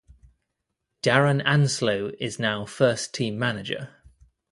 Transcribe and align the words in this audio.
Darren 1.03 1.45
Anslow 1.45 2.15
is 2.19 2.39
now 2.39 2.65
first 2.65 3.13
team 3.13 3.37
manager. 3.37 3.97